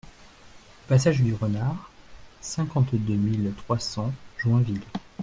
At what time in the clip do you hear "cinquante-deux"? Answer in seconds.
2.41-3.13